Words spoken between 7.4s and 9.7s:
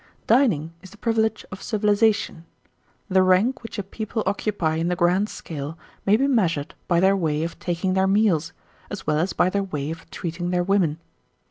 of taking their meals, as well as by their